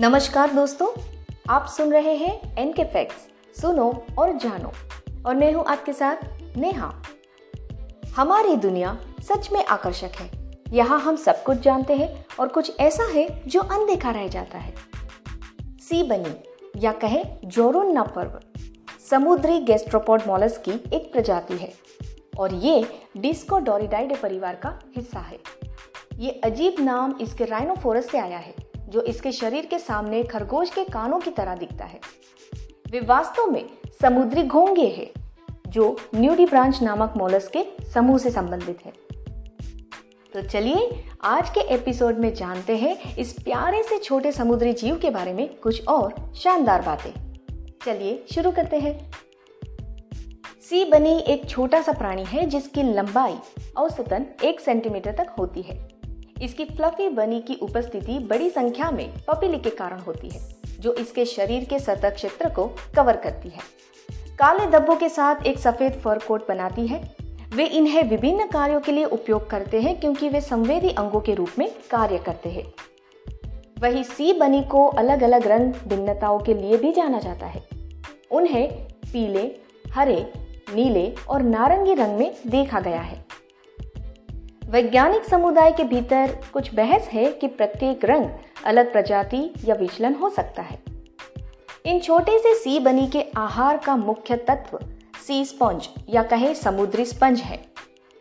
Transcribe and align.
नमस्कार 0.00 0.52
दोस्तों, 0.52 1.00
आप 1.50 1.66
सुन 1.66 1.92
रहे 1.92 2.14
हैं 2.14 2.56
एन 2.58 2.72
के 2.72 2.84
फैक्ट्स 2.84 3.28
सुनो 3.60 4.04
और 4.18 4.32
जानो। 4.32 4.72
और 5.26 5.34
मैं 5.34 5.52
हूँ 5.52 5.64
आपके 5.64 5.92
साथ 5.92 6.16
नेहा। 6.56 7.02
हमारी 8.16 8.56
दुनिया 8.56 8.98
सच 9.20 9.52
में 9.52 9.64
आकर्षक 9.64 10.10
है। 10.14 10.30
यहाँ 10.72 11.00
हम 11.00 11.16
सब 11.16 11.42
कुछ 11.42 11.58
जानते 11.58 11.94
हैं 11.94 12.26
और 12.40 12.48
कुछ 12.48 12.80
ऐसा 12.80 13.04
है 13.04 13.48
जो 13.48 13.60
अनदेखा 13.60 14.10
रह 14.10 14.28
जाता 14.28 14.58
है। 14.58 14.74
सी 15.60 16.02
बनी, 16.02 16.44
या 16.76 16.92
कहे 16.92 17.24
जोरोन्ना 17.44 18.02
पर्व। 18.02 18.40
समुद्री 19.10 19.58
गैस्ट्रोपोड 19.58 20.22
मॉलस 20.26 20.58
की 20.58 20.96
एक 20.96 21.12
प्रजाति 21.12 21.54
है। 21.54 21.72
और 22.38 22.54
ये 22.54 23.04
डिस्को 23.16 23.58
परिवार 24.14 24.54
का 24.54 24.78
हिस्सा 24.96 25.18
है। 25.18 25.38
ये 26.18 26.30
अजीब 26.30 26.76
नाम 26.80 27.14
इसके 27.20 27.44
राइनोफोरस 27.44 28.10
से 28.10 28.18
आया 28.18 28.38
है। 28.38 28.63
जो 28.94 29.02
इसके 29.02 29.32
शरीर 29.32 29.66
के 29.66 29.78
सामने 29.78 30.22
खरगोश 30.22 30.70
के 30.70 30.84
कानों 30.84 31.18
की 31.18 31.30
तरह 31.30 31.54
दिखता 31.54 31.84
है। 31.84 32.00
वे 32.90 33.00
वास्तव 33.00 33.46
में 33.46 33.70
समुद्री 34.02 34.42
घोंगे 34.42 34.86
हैं, 34.86 35.32
जो 35.68 35.96
न्यूडी 36.14 36.46
ब्रांच 36.46 36.82
नामक 36.82 37.14
मोलस 37.16 37.50
के 37.56 37.92
समूह 37.94 38.18
से 38.18 38.30
संबंधित 38.30 38.78
है। 38.84 38.92
तो 40.32 40.42
चलिए, 40.42 41.04
आज 41.22 41.50
के 41.50 41.60
एपिसोड 41.60 42.18
में 42.18 42.34
जानते 42.34 42.76
हैं 42.76 43.16
इस 43.16 43.32
प्यारे 43.32 43.82
से 43.82 43.98
छोटे 43.98 44.32
समुद्री 44.32 44.72
जीव 44.72 44.98
के 44.98 45.10
बारे 45.10 45.32
में 45.32 45.54
कुछ 45.54 45.86
और 45.86 46.32
शानदार 46.36 46.82
बातें। 46.82 47.38
चलिए 47.86 48.24
शुरू 48.34 48.50
करते 48.50 48.78
हैं। 48.78 49.12
सी 50.70 50.84
बनी 50.84 51.18
एक 51.18 51.48
छोटा 51.48 51.82
सा 51.82 51.92
प्राणी 51.92 52.24
है 52.24 52.46
जिसकी 52.46 52.82
लंबाई 52.82 53.36
औसतन 53.76 54.26
एक 54.44 54.60
सेंटीमीटर 54.60 55.12
तक 55.12 55.34
होती 55.38 55.62
है। 55.62 55.93
इसकी 56.44 56.64
फ्लफी 56.64 57.08
बनी 57.08 57.40
की 57.40 57.54
उपस्थिति 57.54 58.18
बड़ी 58.18 58.50
संख्या 58.50 58.90
में 58.90 59.12
पपीली 59.28 59.58
के 59.58 59.70
कारण 59.70 59.98
होती 59.98 60.28
है, 60.28 60.40
जो 60.80 60.92
इसके 60.94 61.24
शरीर 61.24 61.64
के 61.64 61.78
सतह 61.78 62.10
क्षेत्र 62.10 62.48
को 62.48 62.66
कवर 62.96 63.16
करती 63.16 63.48
है। 63.48 63.60
काले 64.38 64.66
धब्बों 64.66 64.96
के 64.96 65.08
साथ 65.08 65.46
एक 65.46 65.58
सफ़ेद 65.58 65.92
फर 65.92 66.18
कोट 66.18 66.48
बनाती 66.48 66.86
है। 66.86 67.16
वे 67.54 67.66
इन्हें 67.66 68.02
विभिन्न 68.02 68.46
कार्यों 68.46 68.80
के 68.80 68.92
लिए 68.92 69.04
उपयोग 69.04 69.50
करते 69.50 69.80
हैं, 69.80 70.00
क्योंकि 70.00 70.28
वे 70.28 70.40
संवेदी 70.40 70.90
अंगों 70.90 71.20
के 71.20 71.34
रूप 71.34 71.50
में 71.58 71.68
कार्य 71.90 72.18
करते 72.18 72.48
हैं। 72.48 72.72
वही 73.80 74.04
सी 74.04 74.32
बनी 74.32 74.62
को 74.62 74.86
अलग 74.86 75.22
अलग 75.22 75.46
रंग 75.46 75.72
भिन्नताओं 75.88 76.38
के 76.38 76.54
लिए 76.54 76.76
भी 76.76 76.92
जाना 76.92 77.18
जाता 77.18 77.46
है। 77.46 77.62
उन्हें 78.30 78.70
पीले, 79.12 79.56
हरे, 79.92 80.32
नीले 80.74 81.14
और 81.28 81.42
नारंगी 81.42 81.94
रंग 81.94 82.18
में 82.18 82.34
देखा 82.46 82.80
गया 82.80 83.00
है। 83.00 83.23
वैज्ञानिक 84.70 85.24
समुदाय 85.24 85.72
के 85.72 85.84
भीतर 85.84 86.36
कुछ 86.52 86.74
बहस 86.74 87.08
है 87.08 87.32
कि 87.32 87.46
प्रत्येक 87.46 88.04
रंग 88.04 88.30
अलग 88.66 88.92
प्रजाति 88.92 89.52
या 89.64 89.74
विचलन 89.74 90.14
हो 90.14 90.30
सकता 90.30 90.62
है। 90.62 90.78
इन 91.86 92.00
छोटे 92.00 92.38
से 92.38 92.54
सी 92.54 92.80
बनी 92.80 93.06
के 93.08 93.22
आहार 93.36 93.76
का 93.76 93.96
मुख्य 93.96 94.36
तत्व 94.36 94.78
सी 95.26 95.44
स्पंज 95.44 95.88
या 96.08 96.22
कहे 96.22 96.54
समुद्री 96.54 97.04
स्पंज 97.04 97.40
है। 97.40 97.64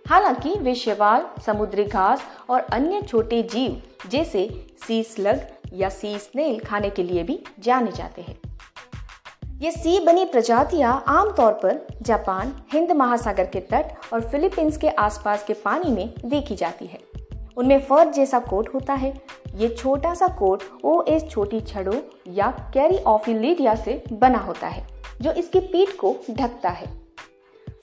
हालाँकि 0.05 0.53
वे 0.59 0.75
शैवाल, 0.75 1.25
समुद्री 1.45 1.83
घास 1.83 2.23
और 2.49 2.59
अन्य 2.59 3.01
छोटे 3.01 3.43
जीव 3.43 3.81
जैसे 4.09 4.67
सी 4.87 5.03
स्लग 5.03 5.47
या 5.73 5.89
सी 5.89 6.17
स्नेल 6.19 6.59
खाने 6.59 6.89
के 6.89 7.03
लिए 7.03 7.23
भी 7.23 7.43
जाने 7.59 7.91
जाते 7.91 8.21
हैं। 8.21 8.52
ये 9.53 9.71
सी 9.71 9.99
बनी 9.99 10.23
प्रजातियाँ 10.25 11.03
आमतौर 11.07 11.51
पर 11.53 11.79
जापान, 12.01 12.53
हिंद 12.73 12.91
महासागर 12.91 13.45
के 13.45 13.59
तट 13.61 14.13
और 14.13 14.21
फिलीपींस 14.21 14.77
के 14.77 14.89
आसपास 14.89 15.43
के 15.43 15.53
पानी 15.55 15.91
में 15.91 16.13
देखी 16.25 16.55
जाती 16.55 16.85
है। 16.85 16.99
उनमें 17.57 17.79
फर 17.79 18.11
जैसा 18.11 18.39
कोट 18.39 18.73
होता 18.73 18.93
है। 18.93 19.13
ये 19.55 19.69
छोटा 19.69 20.13
सा 20.13 20.27
कोट 20.39 20.63
ओ 20.83 21.01
एस 21.07 21.27
छोटी 21.29 21.59
छड़ों 21.61 21.99
या 22.29 22.49
कैरी 22.73 22.97
ऑफिलीडिया 22.97 23.75
से 23.75 24.01
बना 24.13 24.39
होता 24.39 24.67
है, 24.67 24.85
जो 25.21 25.31
इसकी 25.31 25.59
पीठ 25.59 25.95
को 25.97 26.15
ढकता 26.31 26.69
है। 26.69 26.87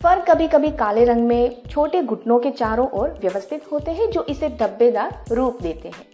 फर 0.02 0.20
कभी 0.20 0.48
कभी 0.48 0.70
काले 0.70 1.04
रंग 1.04 1.26
में 1.28 1.62
छोटे 1.70 2.02
घुटनों 2.02 2.38
के 2.38 2.50
चारों 2.50 2.88
ओर 2.90 3.18
व्यवस्थित 3.22 3.72
होते 3.72 3.90
हैं, 3.90 4.10
जो 4.10 4.24
इसे 4.24 4.48
धब्बेदार 4.50 5.24
रूप 5.32 5.62
देते 5.62 5.88
हैं। 5.88 6.09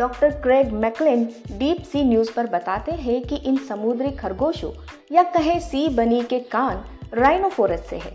Doctor 0.00 0.30
Craig 0.30 0.72
McLean 0.72 1.24
deep 1.52 1.82
sea 1.82 2.02
news 2.04 2.32
पर 2.32 2.46
बताते 2.46 2.92
हैं 2.92 3.22
कि 3.22 3.36
इन 3.36 3.56
समुद्री 3.56 4.10
खरगोशों 4.10 4.70
या 5.12 5.22
कहे 5.22 5.60
सी 5.60 5.88
बनी 5.88 6.22
के 6.22 6.38
कान 6.38 6.84
राइनोफोरस 7.14 7.80
से 7.90 7.96
है। 7.96 8.14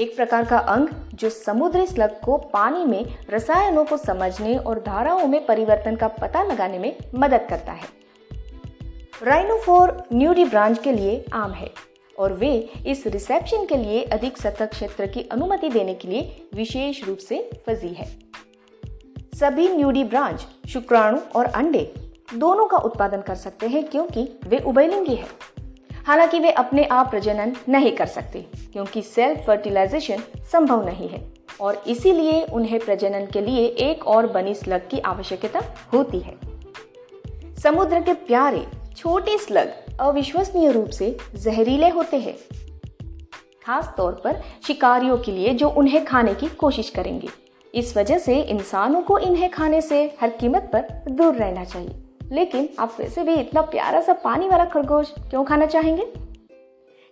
एक 0.00 0.16
प्रकार 0.16 0.44
का 0.44 0.58
अंग 0.58 0.88
जो 1.14 1.30
समुद्री 1.30 1.86
स्लग 1.86 2.20
को 2.20 2.36
पानी 2.36 2.84
में, 2.84 3.16
रसायनों 3.30 3.84
को 3.84 3.96
समझने 3.96 4.56
और 4.56 4.80
धाराओं 4.80 5.26
में 5.26 5.46
परिवर्तन 5.46 5.96
का 5.96 6.08
पता 6.08 6.42
लगाने 6.42 6.78
में 6.78 6.96
मदद 7.14 7.46
करता 7.50 7.72
है। 7.72 7.88
राइनोफोर 9.22 10.02
न्यूडी 10.12 10.44
ब्रांच 10.44 10.78
के 10.78 10.92
लिए 10.92 11.24
आम 11.32 11.52
है 11.52 11.70
और 12.18 12.32
वे 12.32 12.56
इस 12.86 13.06
रिसेप्शन 13.06 13.66
के 13.66 13.76
लिए 13.76 14.02
अधिक 14.02 14.38
सतह 14.38 14.66
क्षेत्र 14.66 15.06
की 15.06 15.28
अनुमति 15.32 15.68
देने 15.68 15.94
के 15.94 16.08
लिए 16.08 16.48
विशेष 16.54 17.04
रूप 17.04 17.18
से 17.18 17.50
फजी 17.66 17.94
है। 17.94 18.29
सभी 19.40 19.68
न्यूडी 19.68 20.02
ब्रांच, 20.04 20.46
शुक्राणु 20.68 21.18
और 21.36 21.44
अंडे 21.46 21.92
दोनों 22.34 22.66
का 22.66 22.78
उत्पादन 22.78 23.20
कर 23.20 23.34
सकते 23.34 23.66
हैं 23.66 23.82
क्योंकि 23.84 24.22
वे 24.46 24.58
उभयलिंगी 24.58 25.14
है। 25.14 25.28
हालाँकि 26.06 26.38
वे 26.38 26.50
अपने 26.52 26.84
आप 26.84 27.10
प्रजनन 27.10 27.54
नहीं 27.68 27.92
कर 27.92 28.06
सकते, 28.06 28.40
क्योंकि 28.72 29.02
सेल्फ 29.02 29.46
फर्टिलाइजेशन 29.46 30.22
संभव 30.52 30.84
नहीं 30.86 31.08
है 31.08 31.22
और 31.60 31.82
इसीलिए 31.86 32.44
उन्हें 32.44 32.78
प्रजनन 32.80 33.26
के 33.26 33.40
लिए 33.40 33.66
एक 33.66 34.06
और 34.06 34.26
बनी 34.26 34.54
स्लग 34.54 34.88
की 34.90 34.98
आवश्यकता 34.98 35.62
होती 35.92 36.20
है। 36.20 36.38
समुद्र 37.56 38.00
के 38.00 38.14
प्यारे, 38.14 38.66
छोटे 38.96 39.38
स्लग 39.38 39.74
अविश्वसनीय 40.00 40.72
रूप 40.72 40.90
से 40.90 41.16
जहरीले 41.34 41.88
होते 41.88 42.16
हैं 42.16 42.36
खास 43.66 43.94
तौर 43.96 44.20
पर 44.24 44.42
शिकारियों 44.66 45.18
के 45.18 45.32
लिए 45.32 45.54
जो 45.54 45.68
उन्हें 45.68 46.04
खाने 46.04 46.34
की 46.34 46.48
कोशिश 46.48 46.90
करेंगे। 46.90 47.28
इस 47.74 47.96
वजह 47.96 48.18
से 48.18 48.40
इंसानों 48.40 49.02
को 49.02 49.18
इन्हें 49.18 49.50
खाने 49.50 49.80
से 49.80 50.14
हर 50.20 50.30
कीमत 50.30 50.70
पर 50.72 51.04
दूर 51.10 51.34
रहना 51.34 51.64
चाहिए। 51.64 51.94
लेकिन 52.32 52.68
आप 52.78 52.96
वैसे 52.98 53.22
भी 53.22 53.34
इतना 53.34 53.60
प्यारा 53.60 54.00
सा 54.00 54.12
पानी 54.12 54.48
वाला 54.48 54.64
खरगोश 54.64 55.10
क्यों 55.10 55.44
खाना 55.44 55.66
चाहेंगे? 55.66 56.06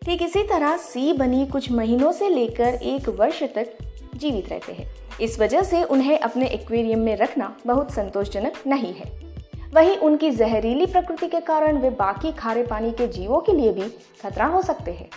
ठीक 0.02 0.22
इसी 0.22 0.42
तरह 0.42 0.76
सी 0.76 1.12
बनी 1.12 1.46
कुछ 1.46 1.72
महीनों 1.72 2.12
से 2.12 2.28
लेकर 2.28 2.74
एक 2.74 3.08
वर्ष 3.08 3.42
तक 3.42 3.78
जीवित 4.14 4.48
रहते 4.48 4.72
हैं। 4.72 4.94
इस 5.20 5.40
वजह 5.40 5.62
से 5.62 5.82
उन्हें 5.84 6.18
अपने 6.18 6.46
एक्वेरियम 6.46 6.98
में 6.98 7.16
रखना 7.16 7.56
बहुत 7.66 7.90
संतोषजनक 7.90 8.52
नहीं 8.66 8.94
है। 8.94 9.28
वहीं 9.74 9.96
उनकी 9.96 10.30
जहरीली 10.30 10.86
प्रकृति 10.86 11.28
के 11.28 11.40
कारण 11.40 11.78
वे 11.78 11.90
बाकी 11.90 12.32
खारे 12.32 12.62
पानी 12.62 12.90
के 12.90 13.08
जीवों 13.08 13.40
के 13.40 13.52
लिए 13.52 13.72
भी 13.72 13.82
खतरा 14.22 14.46
हो 14.46 14.62
सकते 14.62 14.90
हैं। 14.90 15.10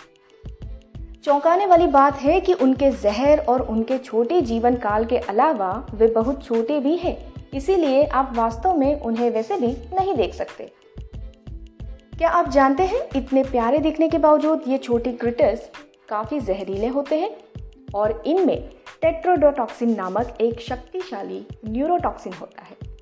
चौंकाने 1.24 1.66
वाली 1.66 1.86
बात 1.86 2.16
है 2.16 2.40
कि 2.40 2.52
उनके 2.52 2.90
जहर 2.90 3.38
और 3.38 3.62
उनके 3.62 3.98
छोटे 3.98 4.40
जीवन 4.40 4.76
काल 4.76 5.04
के 5.04 5.18
अलावा 5.18 5.86
वे 5.94 6.06
बहुत 6.06 6.44
छोटे 6.44 6.80
भी 6.80 6.96
हैं, 6.96 7.32
इसीलिए 7.54 8.04
आप 8.04 8.32
वास्तव 8.36 8.76
में 8.76 9.00
उन्हें 9.00 9.30
वैसे 9.30 9.56
भी 9.56 9.66
नहीं 9.66 10.14
देख 10.14 10.34
सकते। 10.34 10.72
क्या 12.18 12.28
आप 12.28 12.48
जानते 12.48 12.82
हैं, 12.82 13.08
इतने 13.16 13.42
प्यारे 13.42 13.78
दिखने 13.78 14.08
के 14.08 14.18
बावजूद 14.18 14.62
ये 14.68 14.78
छोटे 14.78 15.12
क्रिटर्स 15.12 15.70
काफ़ी 16.08 16.40
जहरीले 16.40 16.86
होते 16.86 17.16
हैं? 17.16 17.36
और 17.94 18.22
इनमें 18.26 18.68
टेट्रोडोटॉक्सिन 19.02 19.96
नामक 19.96 20.38
एक 20.40 20.60
शक्तिशाली 20.60 21.46
न्यूरोटॉक्सिन 21.68 22.32
होता 22.32 22.62
है। 22.62 22.96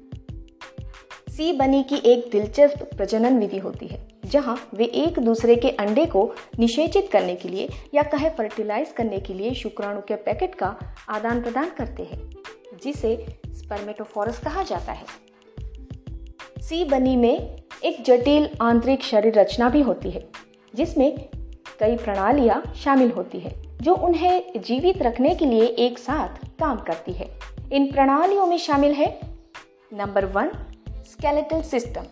सी 1.36 1.52
बनी 1.52 1.82
की 1.82 1.96
एक 1.96 2.28
दिलचस्प 2.32 2.96
प्रजनन 2.96 3.38
विधि 3.38 3.58
होती 3.58 3.86
है। 3.86 4.09
जहाँ 4.30 4.56
वे 4.74 4.84
एक 4.84 5.18
दूसरे 5.18 5.56
के 5.56 5.70
अंडे 5.70 6.06
को 6.06 6.34
निषेचित 6.58 7.08
करने 7.12 7.34
के 7.36 7.48
लिए 7.48 7.68
या 7.94 8.02
कहे 8.02 8.30
फर्टिलाइज 8.30 8.92
करने 8.92 9.18
के 9.18 9.34
लिए 9.34 9.54
शुक्राणु 9.54 10.00
के 10.00 10.14
पैकेट 10.14 10.54
का 10.54 10.76
आदान 11.08 11.42
प्रदान 11.42 11.70
करते 11.70 12.02
हैं, 12.02 12.30
जिसे 12.82 13.16
स्पर्मेटोफोरस 13.46 14.38
कहा 14.38 14.62
जाता 14.62 14.92
है। 14.92 15.06
सी 16.62 16.84
बनी 16.84 17.16
में 17.16 17.56
एक 17.84 18.02
जटिल 18.04 18.48
आंतरिक 18.62 19.02
शरीर 19.02 19.38
रचना 19.38 19.68
भी 19.68 19.80
होती 19.80 20.10
है, 20.10 20.28
जिसमें 20.74 21.28
कई 21.80 21.96
प्रणालियाँ 21.96 22.62
शामिल 22.76 23.10
होती 23.10 23.40
है, 23.40 23.52
जो 23.82 23.94
उन्हें 23.94 24.60
जीवित 24.60 25.02
रखने 25.02 25.34
के 25.34 25.46
लिए 25.46 25.64
एक 25.64 25.98
साथ 25.98 26.46
काम 26.58 26.76
करती 26.76 27.12
है। 27.12 27.30
इन 27.72 27.90
प्रणालियों 27.92 28.46
में 28.46 28.58
शामिल 28.58 28.92
है, 28.92 29.20
number 29.92 30.24
one 30.24 30.50
skeletal 31.10 31.62
system 31.62 32.02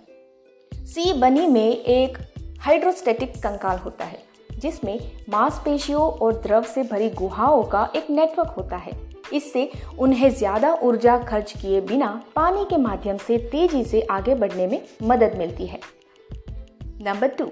sea 0.88 1.12
bunny 1.12 1.46
में 1.46 1.70
एक 1.70 2.17
हाइड्रोस्टेटिक 2.61 3.32
कंकाल 3.37 3.79
होता 3.79 4.05
है, 4.05 4.19
जिसमें 4.50 4.99
मांसपेशियों 5.31 6.02
और 6.02 6.40
द्रव 6.43 6.62
से 6.64 6.82
भरी 6.82 7.08
गुहाओं 7.11 7.62
का 7.64 7.82
एक 7.96 8.08
नेटवर्क 8.11 8.49
होता 8.49 8.76
है। 8.76 8.93
इससे 9.35 9.70
उन्हें 9.99 10.31
ज़्यादा 10.31 10.73
ऊर्जा 10.82 11.17
खर्च 11.19 11.52
किए 11.52 11.81
बिना 11.81 12.08
पानी 12.37 12.64
के 12.64 12.76
माध्यम 12.76 13.17
से 13.17 13.37
तेज़ी 13.52 13.85
से 13.85 14.00
आगे 14.11 14.35
बढ़ने 14.35 14.67
में 14.67 14.81
मदद 15.02 15.35
मिलती 15.38 15.67
है। 15.67 15.81
Number 17.02 17.29
two 17.29 17.50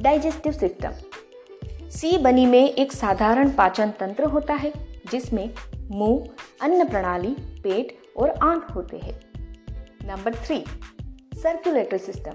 digestive 0.00 0.52
system 0.52 0.94
sea 1.90 2.16
bunny 2.18 2.46
में 2.46 2.62
एक 2.64 2.92
साधारण 2.92 3.50
पाचन 3.50 3.90
तंत्र 3.90 4.24
होता 4.24 4.54
है, 4.54 4.72
जिसमें 5.10 5.48
मुँह, 5.90 6.26
अन्न 6.62 6.88
प्रणाली, 6.88 7.36
पेट 7.62 7.96
और 8.16 8.34
आँख 8.42 8.74
होते 8.74 8.96
हैं। 8.96 9.20
Number 10.06 10.34
three 10.36 10.64
circulatory 11.44 11.98
system 11.98 12.32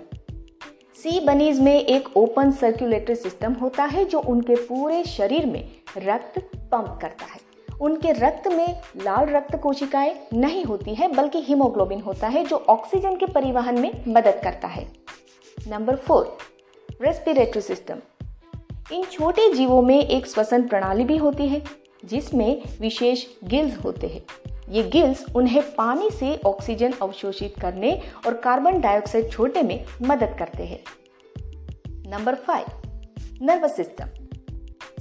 sea 0.96 1.20
bunnies 1.20 1.60
में 1.60 1.86
एक 1.86 2.18
ओपन 2.18 2.52
सर्कुलेटरी 2.52 3.16
सिस्टम 3.16 3.54
होता 3.54 3.84
है 3.84 4.06
जो 4.06 4.20
उनके 4.20 4.56
पूरे 4.56 5.04
शरीर 5.04 5.46
में 5.46 5.72
रक्त 5.98 6.40
पंप 6.56 7.00
करता 7.02 7.26
है। 7.26 7.40
उनके 7.82 8.12
रक्त 8.12 8.48
में 8.48 8.82
लाल 9.04 9.30
रक्त 9.30 9.56
कोशिकाएँ 9.56 10.16
नहीं 10.34 10.64
होती 10.64 10.96
है, 10.96 11.08
बल्कि 11.16 11.42
हीमोग्लोबिन 11.42 12.02
होता 12.02 12.28
है 12.28 12.46
जो 12.46 12.56
ऑक्सीजन 12.56 13.16
के 13.16 13.26
परिवहन 13.26 13.80
में 13.80 13.92
मदद 14.08 14.42
करता 14.44 14.68
है। 14.68 14.88
नंबर 15.68 15.96
फोर 15.96 16.38
रेस्पिरेटरी 17.02 17.62
सिस्टम 17.62 17.96
इन 18.92 19.04
छोटे 19.04 19.54
जीवों 19.54 19.82
में 19.82 20.08
एक 20.08 20.28
श्वसन 20.28 20.68
प्रणाली 20.68 21.04
भी 21.04 21.18
होती 21.18 21.48
है, 21.48 21.64
जिसमें 22.06 22.62
विशेष 22.82 23.26
गिल्स 23.44 23.78
होते 23.78 24.08
हैं। 24.08 24.26
ये 24.70 24.84
गिल्स 24.84 25.26
उन्हें 25.36 25.62
पानी 25.76 26.10
से 26.10 26.40
ऑक्सीजन 26.46 26.94
अवशोषित 27.02 27.54
करने 27.62 28.02
और 28.28 28.34
कार्बन 28.34 28.82
डाइऑक्साइड 28.82 29.32
छोड़ने 29.32 29.62
में 29.64 29.86
मदद 30.02 30.36
करते 30.40 30.64
हैं। 30.64 30.80
Number 32.10 32.36
five, 32.36 32.66
nervous 33.42 33.76
system. 33.76 34.06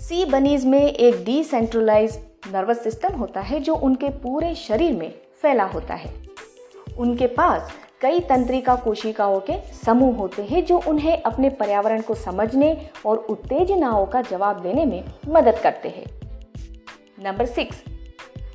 Sea 0.00 0.24
bunnies 0.24 0.64
में 0.66 0.92
एक 0.92 1.24
डिसेंट्रलाइज 1.24 2.18
नर्वस 2.52 2.82
सिस्टम 2.82 3.12
होता 3.12 3.40
है 3.40 3.60
जो 3.60 3.74
उनके 3.74 4.08
पूरे 4.08 4.54
शरीर 4.54 4.92
में 4.92 5.12
फैला 5.42 5.64
होता 5.64 5.94
है। 5.94 6.14
उनके 6.98 7.26
पास 7.26 7.72
कई 8.00 8.20
तंत्रिका 8.20 8.74
कोशिकाओं 8.76 9.40
के 9.40 9.60
समूह 9.84 10.16
होते 10.16 10.42
हैं 10.42 10.64
जो 10.64 10.80
उन्हें 10.88 11.22
अपने 11.22 11.50
पर्यावरण 11.50 12.00
को 12.00 12.14
समझने 12.14 12.90
और 13.06 13.16
उत्तेजनाओं 13.16 14.06
का 14.06 14.22
जवाब 14.22 14.60
देने 14.60 14.84
में 14.84 15.04
मदद 15.28 15.58
करते 15.58 15.88
हैं। 15.88 16.06
Number 17.24 17.46
six 17.46 17.82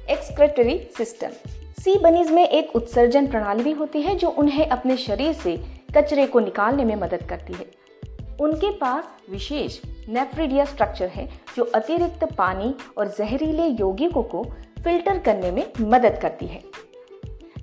excretory 0.10 0.78
system 0.98 1.30
sea 1.82 1.98
bunnies 2.00 2.32
में 2.32 2.48
एक 2.48 2.76
उत्सर्जन 2.76 3.28
प्रणाली 3.28 3.64
भी 3.64 3.72
होती 3.72 4.02
है 4.02 4.16
जो 4.16 4.30
उन्हें 4.30 4.66
अपने 4.68 4.98
शरीर 4.98 5.34
से 5.34 5.56
कचरे 5.98 6.26
को 6.28 6.40
निकालने 6.40 6.86
में 6.86 6.96
मदद 6.96 7.24
करती 7.24 7.54
है। 7.54 7.66
उनके 8.42 8.72
पास 8.72 9.04
विशेष 9.30 9.80
नेफ्रिडिया 10.10 10.66
स्ट्रक्चर 10.66 11.08
है, 11.08 11.28
जो 11.58 11.64
अतिरिक्त 11.66 12.24
पानी 12.38 12.74
और 12.98 13.14
जहरीले 13.18 13.68
यौगिकों 13.70 14.24
को 14.24 14.44
फ़िल्टर 14.84 15.20
करने 15.20 15.52
में 15.52 15.72
मदद 15.82 16.20
करती 16.22 16.46
है। 16.46 16.62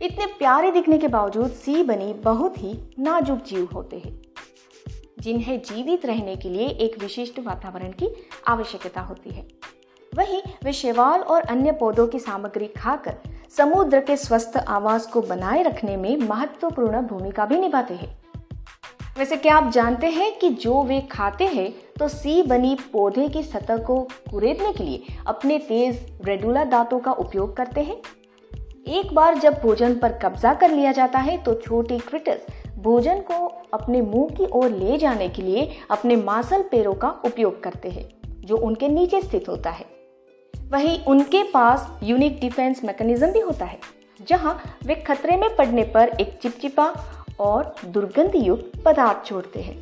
इतने 0.02 0.26
प्यारे 0.28 0.70
दिखने 0.70 0.98
के 0.98 1.08
बावजूद 1.08 1.50
सी 1.54 1.82
बनी 1.82 2.12
बहुत 2.14 2.58
ही 2.58 2.74
नाजुक 2.98 3.44
जीव 3.44 3.68
होते 3.74 3.96
हैं, 3.96 4.20
जिन्हें 5.20 5.58
जीवित 5.60 6.06
रहने 6.06 6.36
के 6.36 6.48
लिए 6.48 6.68
एक 6.68 6.98
विशिष्ट 7.00 7.40
वातावरण 7.40 7.90
की 7.92 8.14
आवश्यकता 8.48 9.00
होती 9.00 9.30
है। 9.30 9.48
वहीं 10.12 10.40
वे 10.64 10.72
शैवाल 10.72 11.20
और 11.20 11.42
अन्य 11.42 11.72
पौधों 11.72 12.06
की 12.06 12.18
सामग्री 12.18 12.66
खाकर 12.66 13.16
समुद्र 13.56 14.00
के 14.00 14.16
स्वस्थ 14.16 14.56
आवास 14.58 15.06
को 15.06 15.20
बनाए 15.20 15.62
रखने 15.62 15.96
में 15.96 16.16
महत्वपूर्ण 16.18 17.02
भूमिका 17.02 17.44
भी 17.46 17.58
निभाते 17.58 17.94
हैं। 17.94 18.18
वैसे 19.18 19.36
क्या 19.36 19.56
आप 19.56 19.70
जानते 19.72 20.06
हैं 20.06 20.32
कि 20.38 20.48
जो 20.50 20.82
वे 20.82 21.00
खाते 21.00 21.46
हैं 21.46 21.72
तो 21.98 22.08
सी 22.08 22.42
बनी 22.42 22.76
पौधे 22.92 23.28
की 23.28 23.42
सतह 23.42 23.76
को 23.76 24.00
कुरेदने 24.30 24.72
के 24.72 24.84
लिए 24.84 25.16
अपने 25.26 25.58
तेज 25.58 26.00
रेडुला 26.24 26.64
दांतों 26.64 26.98
का 26.98 27.12
उपयोग 27.12 27.56
करते 27.56 27.80
हैं? 27.80 27.96
एक 28.88 29.14
बार 29.14 29.38
जब 29.38 29.60
भोजन 29.62 29.94
पर 29.94 30.18
कब्जा 30.18 30.54
कर 30.54 30.70
लिया 30.70 30.92
जाता 30.92 31.18
है 31.18 31.36
तो 31.38 31.54
छोटी 31.56 31.98
क्रिटर्स 31.98 32.46
भोजन 32.78 33.20
को 33.20 33.46
अपने 33.74 34.00
मुँह 34.02 34.34
की 34.36 34.46
ओर 34.52 34.68
ले 34.70 34.98
जाने 34.98 35.28
के 35.28 35.42
लिए 35.42 35.68
अपने 35.90 36.16
मांसल 36.16 36.62
पैरों 36.62 36.94
का 36.94 37.08
उपयोग 37.24 37.62
करते 37.62 37.90
हैं, 37.90 38.08
जो 38.40 38.56
उनके 38.56 38.88
नीचे 38.88 39.20
स्थित 39.20 39.48
होता 39.48 39.70
है। 39.70 39.99
वहीं 40.70 40.98
उनके 41.04 41.42
पास 41.44 41.88
यूनिक 42.02 42.38
डिफेंस 42.40 42.82
मैकेनिज्म 42.84 43.30
भी 43.32 43.40
होता 43.40 43.64
है, 43.64 43.78
जहाँ 44.20 44.60
वे 44.86 44.94
खतरे 45.06 45.36
में 45.36 45.54
पड़ने 45.56 45.82
पर 45.94 46.08
एक 46.20 46.38
चिपचिपा 46.42 46.92
और 47.40 47.74
दुर्गंध 47.86 48.32
युक्त 48.36 48.82
पदार्थ 48.84 49.26
छोड़ते 49.26 49.60
हैं। 49.60 49.76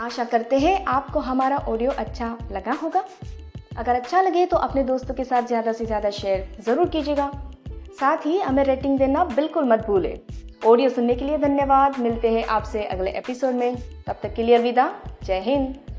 आशा 0.00 0.24
करते 0.24 0.58
हैं 0.58 0.84
आपको 0.86 1.20
हमारा 1.20 1.56
ऑडियो 1.58 1.90
अच्छा 1.92 2.36
लगा 2.52 2.72
होगा। 2.72 3.04
अगर 3.78 3.94
अच्छा 3.94 4.20
लगे 4.22 4.46
तो 4.46 4.56
अपने 4.58 4.82
दोस्तों 4.84 5.14
के 5.14 5.24
साथ 5.24 5.42
ज़्यादा 5.42 5.72
से 5.72 5.86
ज़्यादा 5.86 6.10
शेयर 6.12 6.62
ज़रूर 6.62 6.88
कीजिएगा। 6.88 7.30
साथ 8.00 8.26
ही 8.26 8.38
हमें 8.40 8.64
रेटिंग 8.64 8.98
देना 8.98 9.24
बिल्कुल 9.26 9.64
मत 9.64 9.86
भूलें। 9.86 10.18
ऑडियो 10.66 10.88
सुनने 10.90 11.14
के 11.14 11.24
लिए 11.24 11.38
धन्यवाद। 11.38 11.98
मिलते 11.98 12.30
हैं 12.30 12.44
आपसे 12.46 12.84
अगले 12.86 13.10
एपिसोड 13.18 13.54
में। 13.54 13.76
तब 14.06 14.16
तक 14.22 14.34
के 14.34 14.42
लिए 14.42 14.56
अलविदा 14.56 14.92
जय 15.24 15.40
हिंद। 15.40 15.89